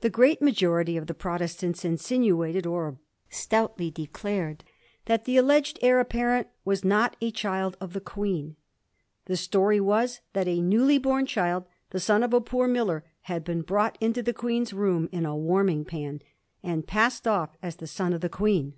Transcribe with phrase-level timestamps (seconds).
[0.00, 3.00] The great majority of the Protestants insinuated, or
[3.30, 4.62] stoutly declared,
[5.06, 8.54] that the alleged heir apparent was not a child of the Queen.
[9.24, 13.42] The story was that a newly born child, the son of a poor miller, had
[13.42, 16.20] been brought into the Queen's room in a warming pan,
[16.62, 18.74] and passed off as the son of the Queen.